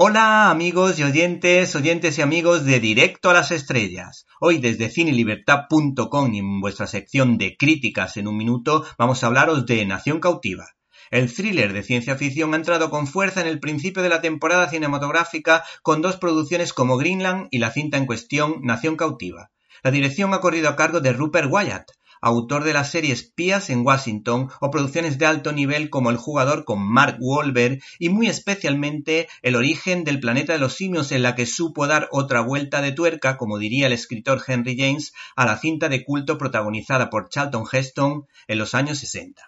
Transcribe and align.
Hola 0.00 0.48
amigos 0.52 1.00
y 1.00 1.02
oyentes, 1.02 1.74
oyentes 1.74 2.18
y 2.18 2.22
amigos 2.22 2.64
de 2.64 2.78
Directo 2.78 3.30
a 3.30 3.32
las 3.32 3.50
Estrellas. 3.50 4.26
Hoy 4.38 4.58
desde 4.58 4.90
cinelibertad.com 4.90 6.34
y 6.34 6.38
en 6.38 6.60
vuestra 6.60 6.86
sección 6.86 7.36
de 7.36 7.56
críticas 7.56 8.16
en 8.16 8.28
un 8.28 8.36
minuto 8.36 8.86
vamos 8.96 9.24
a 9.24 9.26
hablaros 9.26 9.66
de 9.66 9.84
Nación 9.86 10.20
Cautiva. 10.20 10.66
El 11.10 11.34
thriller 11.34 11.72
de 11.72 11.82
ciencia 11.82 12.14
ficción 12.14 12.54
ha 12.54 12.58
entrado 12.58 12.90
con 12.90 13.08
fuerza 13.08 13.40
en 13.40 13.48
el 13.48 13.58
principio 13.58 14.04
de 14.04 14.08
la 14.08 14.20
temporada 14.20 14.70
cinematográfica 14.70 15.64
con 15.82 16.00
dos 16.00 16.16
producciones 16.16 16.72
como 16.72 16.96
Greenland 16.96 17.48
y 17.50 17.58
la 17.58 17.72
cinta 17.72 17.96
en 17.96 18.06
cuestión 18.06 18.60
Nación 18.62 18.94
Cautiva. 18.94 19.50
La 19.82 19.90
dirección 19.90 20.32
ha 20.32 20.40
corrido 20.40 20.68
a 20.68 20.76
cargo 20.76 21.00
de 21.00 21.12
Rupert 21.12 21.50
Wyatt, 21.50 21.90
autor 22.20 22.64
de 22.64 22.72
la 22.72 22.84
serie 22.84 23.12
Espías 23.12 23.70
en 23.70 23.86
Washington 23.86 24.50
o 24.60 24.70
producciones 24.70 25.18
de 25.18 25.26
alto 25.26 25.52
nivel 25.52 25.90
como 25.90 26.10
El 26.10 26.16
jugador 26.16 26.64
con 26.64 26.80
Mark 26.80 27.18
Wahlberg 27.20 27.80
y 27.98 28.08
muy 28.08 28.28
especialmente 28.28 29.28
El 29.42 29.56
origen 29.56 30.04
del 30.04 30.20
planeta 30.20 30.52
de 30.52 30.58
los 30.58 30.74
simios 30.74 31.12
en 31.12 31.22
la 31.22 31.34
que 31.34 31.46
supo 31.46 31.86
dar 31.86 32.08
otra 32.12 32.40
vuelta 32.40 32.82
de 32.82 32.92
tuerca, 32.92 33.36
como 33.36 33.58
diría 33.58 33.86
el 33.86 33.92
escritor 33.92 34.42
Henry 34.46 34.76
James, 34.76 35.12
a 35.36 35.46
la 35.46 35.58
cinta 35.58 35.88
de 35.88 36.04
culto 36.04 36.38
protagonizada 36.38 37.10
por 37.10 37.28
Charlton 37.28 37.64
Heston 37.70 38.26
en 38.46 38.58
los 38.58 38.74
años 38.74 38.98
60. 38.98 39.42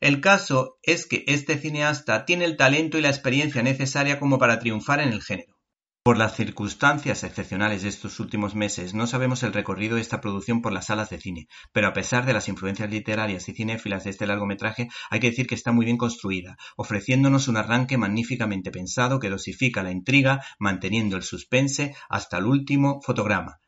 El 0.00 0.22
caso 0.22 0.78
es 0.82 1.06
que 1.06 1.24
este 1.26 1.58
cineasta 1.58 2.24
tiene 2.24 2.46
el 2.46 2.56
talento 2.56 2.96
y 2.96 3.02
la 3.02 3.10
experiencia 3.10 3.62
necesaria 3.62 4.18
como 4.18 4.38
para 4.38 4.58
triunfar 4.58 5.00
en 5.00 5.12
el 5.12 5.22
género. 5.22 5.59
Por 6.02 6.16
las 6.16 6.34
circunstancias 6.34 7.24
excepcionales 7.24 7.82
de 7.82 7.90
estos 7.90 8.20
últimos 8.20 8.54
meses, 8.54 8.94
no 8.94 9.06
sabemos 9.06 9.42
el 9.42 9.52
recorrido 9.52 9.96
de 9.96 10.00
esta 10.00 10.22
producción 10.22 10.62
por 10.62 10.72
las 10.72 10.86
salas 10.86 11.10
de 11.10 11.20
cine, 11.20 11.46
pero 11.72 11.88
a 11.88 11.92
pesar 11.92 12.24
de 12.24 12.32
las 12.32 12.48
influencias 12.48 12.90
literarias 12.90 13.46
y 13.50 13.52
cinéfilas 13.52 14.04
de 14.04 14.10
este 14.10 14.26
largometraje, 14.26 14.88
hay 15.10 15.20
que 15.20 15.28
decir 15.28 15.46
que 15.46 15.54
está 15.54 15.72
muy 15.72 15.84
bien 15.84 15.98
construida, 15.98 16.56
ofreciéndonos 16.78 17.48
un 17.48 17.58
arranque 17.58 17.98
magníficamente 17.98 18.70
pensado 18.70 19.20
que 19.20 19.28
dosifica 19.28 19.82
la 19.82 19.92
intriga, 19.92 20.42
manteniendo 20.58 21.18
el 21.18 21.22
suspense 21.22 21.94
hasta 22.08 22.38
el 22.38 22.46
último 22.46 23.02
fotograma. 23.02 23.60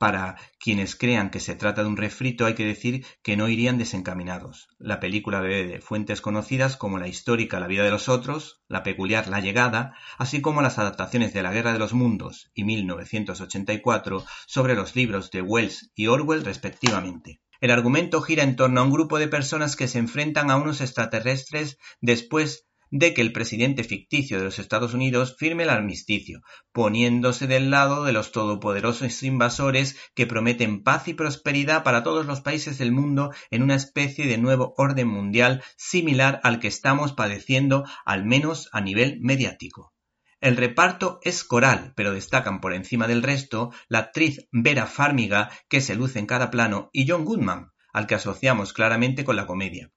Para 0.00 0.38
quienes 0.58 0.96
crean 0.96 1.28
que 1.28 1.40
se 1.40 1.54
trata 1.54 1.82
de 1.82 1.88
un 1.88 1.98
refrito 1.98 2.46
hay 2.46 2.54
que 2.54 2.64
decir 2.64 3.04
que 3.22 3.36
no 3.36 3.50
irían 3.50 3.76
desencaminados. 3.76 4.68
La 4.78 4.98
película 4.98 5.42
bebe 5.42 5.66
de 5.66 5.82
fuentes 5.82 6.22
conocidas 6.22 6.78
como 6.78 6.96
la 6.96 7.06
histórica 7.06 7.60
La 7.60 7.66
vida 7.66 7.84
de 7.84 7.90
los 7.90 8.08
otros, 8.08 8.62
la 8.66 8.82
peculiar 8.82 9.28
La 9.28 9.40
llegada, 9.40 9.94
así 10.16 10.40
como 10.40 10.62
las 10.62 10.78
adaptaciones 10.78 11.34
de 11.34 11.42
La 11.42 11.52
guerra 11.52 11.74
de 11.74 11.78
los 11.78 11.92
mundos 11.92 12.50
y 12.54 12.64
1984 12.64 14.24
sobre 14.46 14.74
los 14.74 14.96
libros 14.96 15.30
de 15.30 15.42
Wells 15.42 15.92
y 15.94 16.06
Orwell 16.06 16.46
respectivamente. 16.46 17.42
El 17.60 17.70
argumento 17.70 18.22
gira 18.22 18.42
en 18.42 18.56
torno 18.56 18.80
a 18.80 18.84
un 18.84 18.90
grupo 18.92 19.18
de 19.18 19.28
personas 19.28 19.76
que 19.76 19.86
se 19.86 19.98
enfrentan 19.98 20.50
a 20.50 20.56
unos 20.56 20.80
extraterrestres 20.80 21.76
después 22.00 22.69
de 22.90 23.14
que 23.14 23.22
el 23.22 23.32
presidente 23.32 23.84
ficticio 23.84 24.38
de 24.38 24.44
los 24.44 24.58
Estados 24.58 24.94
Unidos 24.94 25.36
firme 25.38 25.62
el 25.62 25.70
armisticio, 25.70 26.42
poniéndose 26.72 27.46
del 27.46 27.70
lado 27.70 28.04
de 28.04 28.12
los 28.12 28.32
todopoderosos 28.32 29.22
invasores 29.22 29.96
que 30.14 30.26
prometen 30.26 30.82
paz 30.82 31.08
y 31.08 31.14
prosperidad 31.14 31.84
para 31.84 32.02
todos 32.02 32.26
los 32.26 32.40
países 32.40 32.78
del 32.78 32.92
mundo 32.92 33.32
en 33.50 33.62
una 33.62 33.76
especie 33.76 34.26
de 34.26 34.38
nuevo 34.38 34.74
orden 34.76 35.08
mundial 35.08 35.62
similar 35.76 36.40
al 36.42 36.58
que 36.58 36.68
estamos 36.68 37.12
padeciendo 37.12 37.84
al 38.04 38.24
menos 38.24 38.68
a 38.72 38.80
nivel 38.80 39.18
mediático. 39.20 39.94
El 40.40 40.56
reparto 40.56 41.20
es 41.22 41.44
coral, 41.44 41.92
pero 41.96 42.12
destacan 42.12 42.60
por 42.60 42.72
encima 42.72 43.06
del 43.06 43.22
resto 43.22 43.72
la 43.88 43.98
actriz 43.98 44.48
Vera 44.52 44.86
Farmiga, 44.86 45.50
que 45.68 45.82
se 45.82 45.94
luce 45.94 46.18
en 46.18 46.26
cada 46.26 46.50
plano, 46.50 46.88
y 46.94 47.06
John 47.06 47.26
Goodman, 47.26 47.72
al 47.92 48.06
que 48.06 48.14
asociamos 48.14 48.72
claramente 48.72 49.22
con 49.22 49.36
la 49.36 49.46
comedia. 49.46 49.90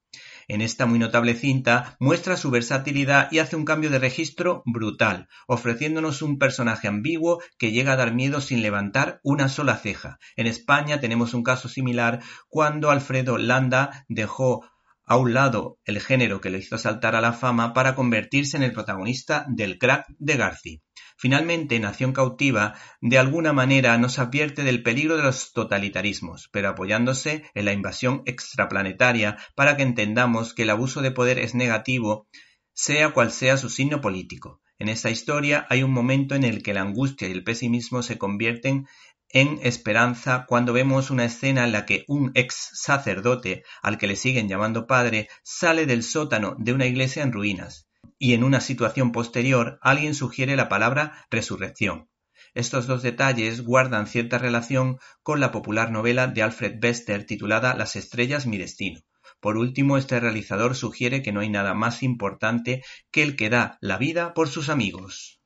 En 0.48 0.62
esta 0.62 0.86
muy 0.86 1.00
notable 1.00 1.36
cinta 1.36 1.96
muestra 2.00 2.38
su 2.38 2.52
versatilidad 2.52 3.32
y 3.32 3.40
hace 3.40 3.56
un 3.56 3.66
cambio 3.66 3.90
de 3.90 4.00
registro 4.00 4.64
brutal, 4.66 5.28
ofreciéndonos 5.48 6.22
un 6.22 6.38
personaje 6.38 6.88
ambiguo 6.88 7.42
que 7.58 7.72
llega 7.72 7.94
a 7.94 7.98
dar 7.98 8.14
miedo 8.14 8.42
sin 8.42 8.62
levantar 8.62 9.20
una 9.24 9.50
sola 9.50 9.78
ceja. 9.78 10.20
En 10.36 10.48
España 10.48 11.00
tenemos 11.00 11.34
un 11.34 11.44
caso 11.44 11.70
similar 11.70 12.22
cuando 12.48 12.92
Alfredo 12.92 13.38
Landa 13.38 14.06
dejó 14.08 14.66
a 15.06 15.18
un 15.18 15.34
lado 15.34 15.80
el 15.86 16.00
género 16.00 16.42
que 16.42 16.50
le 16.50 16.60
hizo 16.60 16.78
saltar 16.78 17.16
a 17.16 17.22
la 17.22 17.34
fama 17.34 17.74
para 17.74 17.96
convertirse 17.96 18.58
en 18.58 18.64
el 18.64 18.74
protagonista 18.74 19.46
del 19.50 19.78
crack 19.78 20.06
de 20.18 20.38
Garci. 20.38 20.82
Finalmente, 21.18 21.80
Nación 21.80 22.12
Cautiva 22.12 22.76
de 23.02 23.18
alguna 23.18 23.54
manera 23.54 23.98
nos 23.98 24.20
advierte 24.20 24.64
del 24.64 24.84
peligro 24.84 25.16
de 25.16 25.24
los 25.24 25.54
totalitarismos, 25.54 26.50
pero 26.52 26.70
apoyándose 26.70 27.44
en 27.54 27.66
la 27.66 27.74
invasión 27.74 28.24
extraplanetaria 28.26 29.38
para 29.56 29.78
que 29.78 29.84
entendamos 29.84 30.54
que 30.54 30.64
el 30.64 30.70
abuso 30.70 31.02
de 31.02 31.12
poder 31.12 31.40
es 31.40 31.56
negativo, 31.56 32.28
sea 32.74 33.10
cual 33.10 33.32
sea 33.32 33.58
su 33.58 33.70
signo 33.70 34.02
político. 34.02 34.62
En 34.80 34.90
esta 34.90 35.12
historia 35.12 35.66
hay 35.70 35.84
un 35.84 35.92
momento 35.92 36.36
en 36.36 36.44
el 36.44 36.64
que 36.64 36.74
la 36.74 36.82
angustia 36.82 37.28
y 37.28 37.32
el 37.32 37.44
pesimismo 37.44 38.02
se 38.02 38.18
convierten 38.18 38.88
en 39.34 39.60
Esperanza 39.64 40.46
cuando 40.48 40.74
vemos 40.74 41.10
una 41.10 41.26
escena 41.26 41.66
en 41.66 41.72
la 41.72 41.86
que 41.86 42.06
un 42.08 42.32
ex 42.36 42.70
sacerdote, 42.74 43.64
al 43.82 43.98
que 43.98 44.08
le 44.08 44.16
siguen 44.16 44.48
llamando 44.48 44.86
padre, 44.86 45.28
sale 45.44 45.88
del 45.88 46.04
sótano 46.04 46.56
de 46.60 46.72
una 46.72 46.86
iglesia 46.86 47.24
en 47.24 47.34
ruinas, 47.34 47.88
y 48.20 48.34
en 48.36 48.44
una 48.44 48.62
situación 48.62 49.12
posterior 49.12 49.80
alguien 49.82 50.14
sugiere 50.14 50.56
la 50.56 50.70
palabra 50.70 51.26
resurrección. 51.32 52.08
Estos 52.54 52.86
dos 52.86 53.02
detalles 53.02 53.62
guardan 53.62 54.06
cierta 54.06 54.38
relación 54.38 55.00
con 55.24 55.40
la 55.40 55.52
popular 55.52 55.90
novela 55.92 56.28
de 56.28 56.44
Alfred 56.44 56.76
Bester 56.80 57.26
titulada 57.26 57.74
Las 57.74 57.96
estrellas 57.96 58.46
mi 58.46 58.60
destino. 58.60 59.02
Por 59.40 59.58
último, 59.58 59.98
este 59.98 60.20
realizador 60.20 60.76
sugiere 60.76 61.24
que 61.24 61.32
no 61.32 61.40
hay 61.40 61.50
nada 61.50 61.74
más 61.74 62.04
importante 62.04 62.84
que 63.12 63.24
el 63.24 63.36
que 63.36 63.50
da 63.50 63.80
la 63.82 63.98
vida 63.98 64.36
por 64.36 64.48
sus 64.48 64.70
amigos. 64.70 65.43